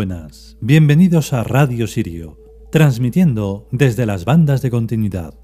[0.00, 2.38] Buenas, bienvenidos a Radio Sirio,
[2.72, 5.34] transmitiendo desde las bandas de continuidad.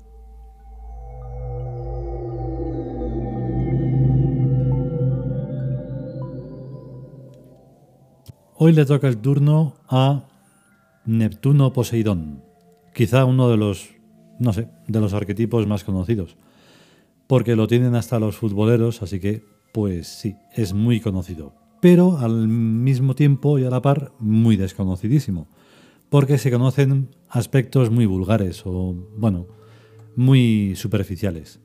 [8.55, 10.25] Hoy le toca el turno a
[11.05, 12.43] Neptuno Poseidón,
[12.95, 13.91] quizá uno de los,
[14.41, 16.39] no sé, de los arquetipos más conocidos,
[17.27, 22.49] porque lo tienen hasta los futboleros, así que, pues sí, es muy conocido, pero al
[22.49, 25.49] mismo tiempo y a la par muy desconocidísimo,
[26.09, 29.47] porque se conocen aspectos muy vulgares o, bueno,
[30.15, 31.61] muy superficiales.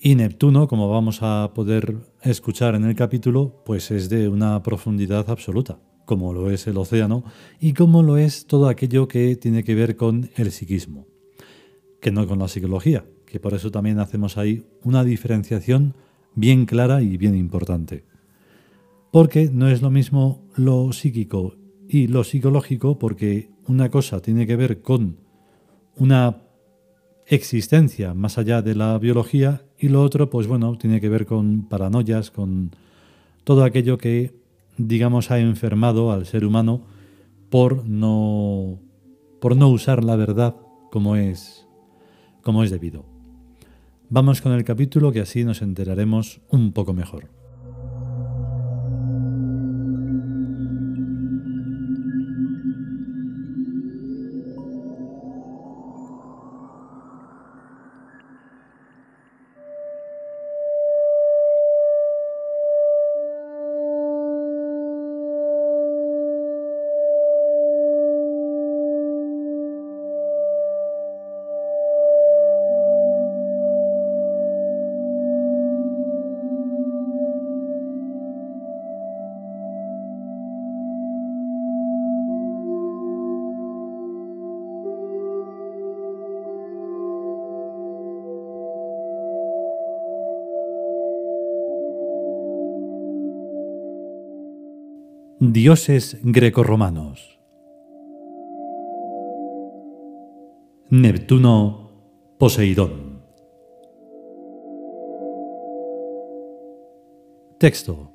[0.00, 5.30] Y Neptuno, como vamos a poder escuchar en el capítulo, pues es de una profundidad
[5.30, 7.22] absoluta, como lo es el océano
[7.60, 11.06] y como lo es todo aquello que tiene que ver con el psiquismo,
[12.00, 15.94] que no con la psicología, que por eso también hacemos ahí una diferenciación
[16.34, 18.04] bien clara y bien importante.
[19.12, 21.54] Porque no es lo mismo lo psíquico
[21.86, 25.18] y lo psicológico, porque una cosa tiene que ver con
[25.96, 26.38] una
[27.26, 31.68] existencia más allá de la biología y lo otro, pues bueno, tiene que ver con
[31.68, 32.70] paranoias, con
[33.44, 34.34] todo aquello que,
[34.78, 36.80] digamos, ha enfermado al ser humano
[37.50, 38.80] por no,
[39.42, 40.56] por no usar la verdad
[40.90, 41.66] como es,
[42.40, 43.04] como es debido.
[44.08, 47.41] Vamos con el capítulo que así nos enteraremos un poco mejor.
[95.54, 97.38] Dioses grecorromanos.
[100.88, 101.90] Neptuno
[102.38, 103.20] Poseidón.
[107.58, 108.12] Texto.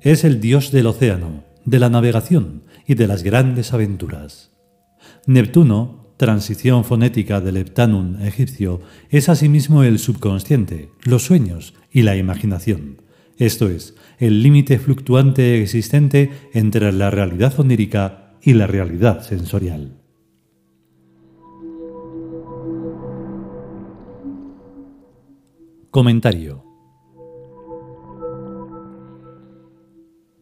[0.00, 4.52] Es el dios del océano, de la navegación y de las grandes aventuras.
[5.26, 13.02] Neptuno transición fonética del heptanum egipcio, es asimismo el subconsciente, los sueños y la imaginación,
[13.38, 19.98] esto es, el límite fluctuante existente entre la realidad onírica y la realidad sensorial.
[25.90, 26.64] Comentario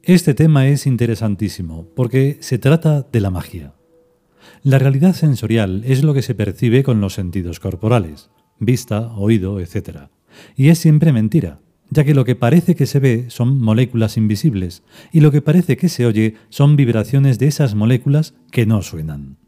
[0.03, 3.80] Este tema es interesantísimo porque se trata de la magia.
[4.63, 8.29] La realidad sensorial es lo que se percibe con los sentidos corporales,
[8.59, 10.09] vista, oído, etc.
[10.55, 14.83] Y es siempre mentira, ya que lo que parece que se ve son moléculas invisibles
[15.13, 19.39] y lo que parece que se oye son vibraciones de esas moléculas que no suenan.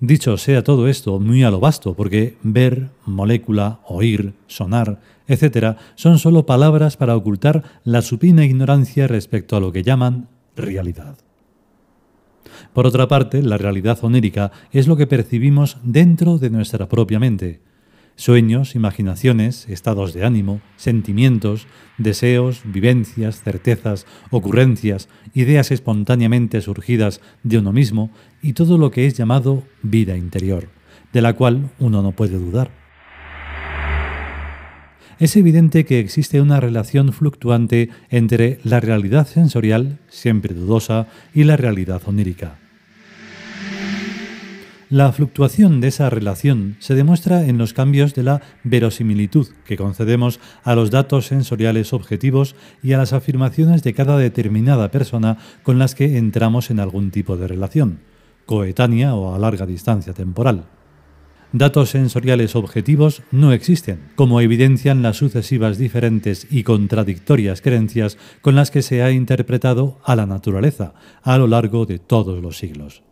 [0.00, 6.18] Dicho sea todo esto muy a lo vasto, porque ver, molécula, oír, sonar, etc., son
[6.18, 10.26] solo palabras para ocultar la supina ignorancia respecto a lo que llaman
[10.56, 11.16] realidad.
[12.72, 17.60] Por otra parte, la realidad onírica es lo que percibimos dentro de nuestra propia mente.
[18.16, 21.66] Sueños, imaginaciones, estados de ánimo, sentimientos,
[21.96, 28.10] deseos, vivencias, certezas, ocurrencias, ideas espontáneamente surgidas de uno mismo
[28.42, 30.68] y todo lo que es llamado vida interior,
[31.12, 32.81] de la cual uno no puede dudar.
[35.22, 41.56] Es evidente que existe una relación fluctuante entre la realidad sensorial, siempre dudosa, y la
[41.56, 42.58] realidad onírica.
[44.90, 50.40] La fluctuación de esa relación se demuestra en los cambios de la verosimilitud que concedemos
[50.64, 55.94] a los datos sensoriales objetivos y a las afirmaciones de cada determinada persona con las
[55.94, 58.00] que entramos en algún tipo de relación,
[58.44, 60.64] coetánea o a larga distancia temporal.
[61.52, 68.70] Datos sensoriales objetivos no existen, como evidencian las sucesivas diferentes y contradictorias creencias con las
[68.70, 73.02] que se ha interpretado a la naturaleza a lo largo de todos los siglos.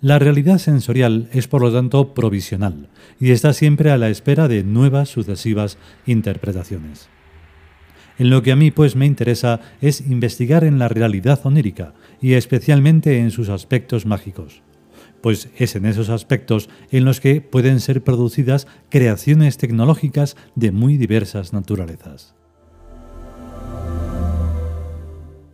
[0.00, 4.62] La realidad sensorial es por lo tanto provisional y está siempre a la espera de
[4.62, 7.08] nuevas sucesivas interpretaciones.
[8.18, 12.34] En lo que a mí pues me interesa es investigar en la realidad onírica y
[12.34, 14.62] especialmente en sus aspectos mágicos,
[15.20, 20.96] pues es en esos aspectos en los que pueden ser producidas creaciones tecnológicas de muy
[20.96, 22.34] diversas naturalezas.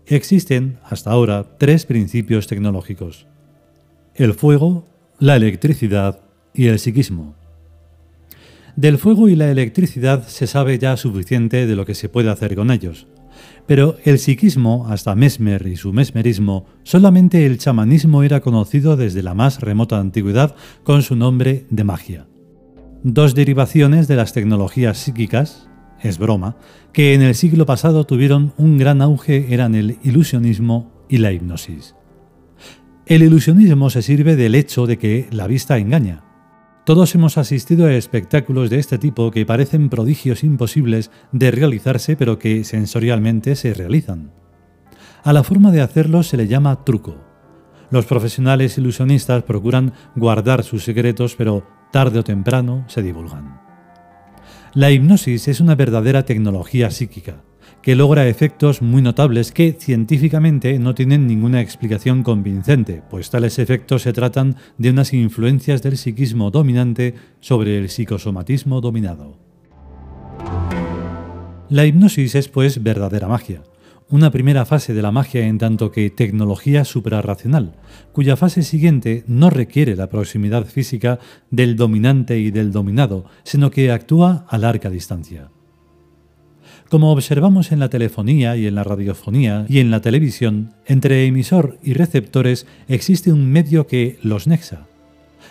[0.07, 3.27] Existen, hasta ahora, tres principios tecnológicos.
[4.15, 4.87] El fuego,
[5.19, 6.21] la electricidad
[6.55, 7.35] y el psiquismo.
[8.77, 12.55] Del fuego y la electricidad se sabe ya suficiente de lo que se puede hacer
[12.55, 13.07] con ellos.
[13.67, 19.35] Pero el psiquismo, hasta Mesmer y su mesmerismo, solamente el chamanismo era conocido desde la
[19.35, 20.55] más remota antigüedad
[20.85, 22.27] con su nombre de magia.
[23.03, 25.69] Dos derivaciones de las tecnologías psíquicas,
[26.03, 26.57] es broma,
[26.93, 31.95] que en el siglo pasado tuvieron un gran auge eran el ilusionismo y la hipnosis.
[33.07, 36.26] El ilusionismo se sirve del hecho de que la vista engaña.
[36.87, 42.39] Todos hemos asistido a espectáculos de este tipo que parecen prodigios imposibles de realizarse pero
[42.39, 44.31] que sensorialmente se realizan.
[45.25, 47.17] A la forma de hacerlo se le llama truco.
[47.91, 53.61] Los profesionales ilusionistas procuran guardar sus secretos pero tarde o temprano se divulgan.
[54.73, 57.43] La hipnosis es una verdadera tecnología psíquica,
[57.83, 64.03] que logra efectos muy notables que científicamente no tienen ninguna explicación convincente, pues tales efectos
[64.03, 69.39] se tratan de unas influencias del psiquismo dominante sobre el psicosomatismo dominado.
[71.69, 73.63] La hipnosis es pues verdadera magia,
[74.09, 77.75] una primera fase de la magia en tanto que tecnología suprarracional,
[78.13, 81.19] cuya fase siguiente no requiere la proximidad física
[81.51, 85.51] del dominante y del dominado, sino que actúa a larga distancia.
[86.89, 91.79] Como observamos en la telefonía y en la radiofonía y en la televisión, entre emisor
[91.83, 94.87] y receptores existe un medio que los nexa,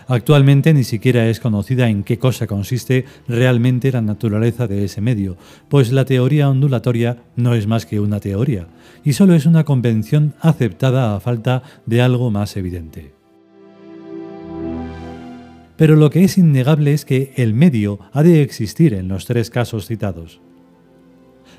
[0.08, 5.36] Actualmente ni siquiera es conocida en qué cosa consiste realmente la naturaleza de ese medio,
[5.68, 8.68] pues la teoría ondulatoria no es más que una teoría,
[9.04, 13.14] y solo es una convención aceptada a falta de algo más evidente.
[15.76, 19.50] Pero lo que es innegable es que el medio ha de existir en los tres
[19.50, 20.40] casos citados.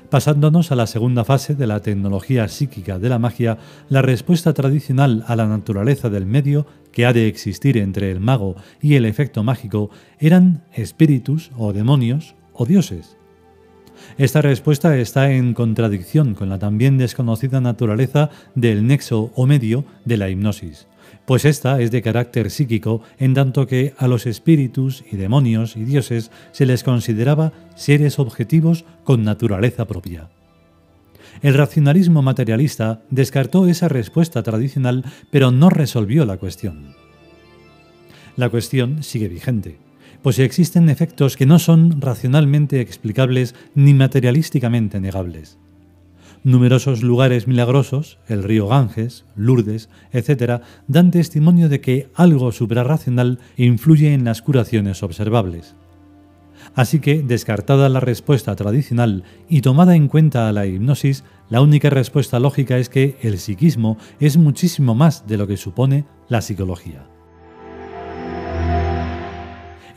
[0.09, 3.57] Pasándonos a la segunda fase de la tecnología psíquica de la magia,
[3.89, 8.55] la respuesta tradicional a la naturaleza del medio que ha de existir entre el mago
[8.81, 13.17] y el efecto mágico eran espíritus o demonios o dioses.
[14.17, 20.15] Esta respuesta está en contradicción con la también desconocida naturaleza del nexo o medio de
[20.15, 20.87] la hipnosis
[21.27, 25.83] pues esta es de carácter psíquico en tanto que a los espíritus y demonios y
[25.83, 30.29] dioses se les consideraba seres objetivos con naturaleza propia.
[31.41, 36.95] El racionalismo materialista descartó esa respuesta tradicional, pero no resolvió la cuestión.
[38.37, 39.79] La cuestión sigue vigente,
[40.21, 45.57] pues existen efectos que no son racionalmente explicables ni materialísticamente negables.
[46.47, 54.13] Numerosos lugares milagrosos, el río Ganges, Lourdes, etc., dan testimonio de que algo suprarracional influye
[54.13, 55.75] en las curaciones observables.
[56.73, 61.89] Así que, descartada la respuesta tradicional y tomada en cuenta a la hipnosis, la única
[61.89, 67.16] respuesta lógica es que el psiquismo es muchísimo más de lo que supone la psicología.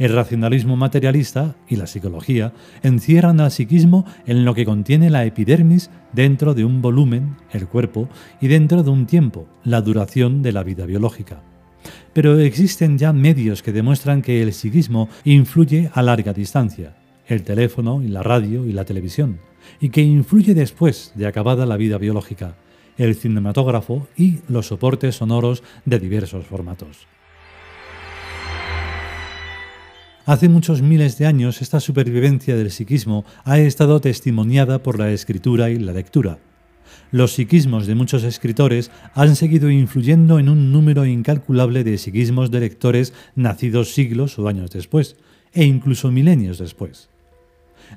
[0.00, 5.90] El racionalismo materialista y la psicología encierran al psiquismo en lo que contiene la epidermis
[6.14, 8.08] dentro de un volumen, el cuerpo,
[8.40, 11.42] y dentro de un tiempo, la duración de la vida biológica.
[12.14, 18.02] Pero existen ya medios que demuestran que el psiquismo influye a larga distancia, el teléfono
[18.02, 19.38] y la radio y la televisión,
[19.82, 22.56] y que influye después de acabada la vida biológica,
[22.96, 27.06] el cinematógrafo y los soportes sonoros de diversos formatos.
[30.30, 35.70] Hace muchos miles de años esta supervivencia del psiquismo ha estado testimoniada por la escritura
[35.70, 36.38] y la lectura.
[37.10, 42.60] Los psiquismos de muchos escritores han seguido influyendo en un número incalculable de psiquismos de
[42.60, 45.16] lectores nacidos siglos o años después,
[45.52, 47.08] e incluso milenios después.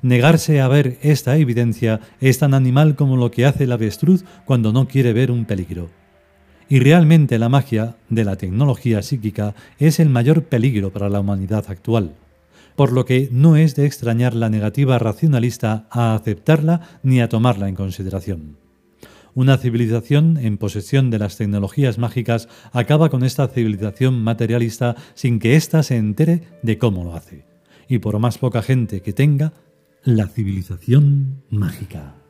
[0.02, 4.72] Negarse a ver esta evidencia es tan animal como lo que hace el avestruz cuando
[4.72, 5.88] no quiere ver un peligro.
[6.68, 11.66] Y realmente la magia de la tecnología psíquica es el mayor peligro para la humanidad
[11.68, 12.16] actual,
[12.76, 17.68] por lo que no es de extrañar la negativa racionalista a aceptarla ni a tomarla
[17.68, 18.56] en consideración.
[19.34, 25.56] Una civilización en posesión de las tecnologías mágicas acaba con esta civilización materialista sin que
[25.56, 27.44] ésta se entere de cómo lo hace.
[27.88, 29.52] Y por más poca gente que tenga,
[30.04, 32.23] la civilización mágica.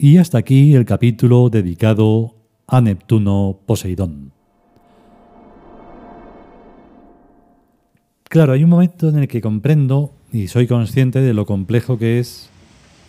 [0.00, 2.36] Y hasta aquí el capítulo dedicado
[2.68, 4.30] a Neptuno Poseidón.
[8.22, 12.20] Claro, hay un momento en el que comprendo y soy consciente de lo complejo que
[12.20, 12.48] es,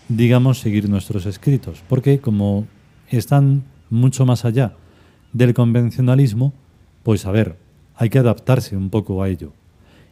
[0.07, 2.65] digamos, seguir nuestros escritos, porque como
[3.07, 4.73] están mucho más allá
[5.31, 6.53] del convencionalismo,
[7.03, 7.57] pues a ver,
[7.97, 9.53] hay que adaptarse un poco a ello.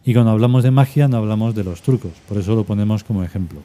[0.05, 3.23] Y cuando hablamos de magia no hablamos de los trucos, por eso lo ponemos como
[3.23, 3.61] ejemplo.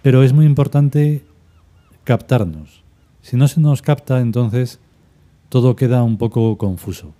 [0.00, 1.22] Pero es muy importante
[2.04, 2.82] captarnos.
[3.22, 4.78] Si no se nos capta, entonces
[5.48, 7.14] todo queda un poco confuso.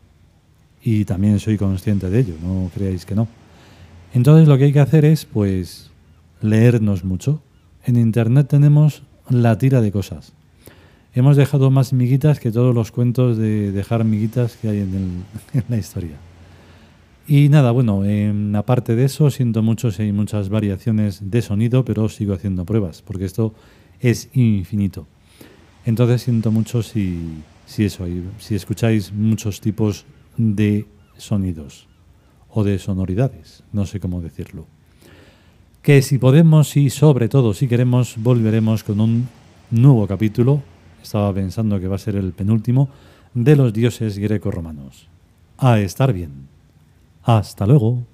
[0.83, 3.27] Y también soy consciente de ello, no creáis que no.
[4.13, 5.91] Entonces lo que hay que hacer es, pues,
[6.41, 7.43] leernos mucho.
[7.85, 10.35] En Internet tenemos la tira de cosas.
[11.15, 15.25] Hemos dejado más miguitas que todos los cuentos de dejar miguitas que hay en,
[15.69, 16.17] la historia.
[17.27, 18.03] Y nada, bueno,
[18.59, 23.25] aparte de eso, siento mucho si muchas variaciones de sonido, pero sigo haciendo pruebas, porque
[23.25, 23.55] esto
[24.11, 25.07] es infinito.
[25.85, 27.89] Entonces siento mucho si, si
[28.39, 30.07] si escucháis muchos tipos
[30.37, 31.89] de sonidos
[32.51, 34.67] o de sonoridades, no sé cómo decirlo.
[35.83, 39.29] Que si podemos y sobre todo si queremos, volveremos con un
[39.71, 40.63] nuevo capítulo
[41.05, 42.89] estaba pensando que va a ser el penúltimo,
[43.35, 45.09] de los dioses greco-romanos.
[45.59, 46.49] A estar bien.
[47.23, 48.05] Hasta luego.